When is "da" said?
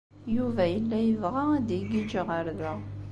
2.59-2.73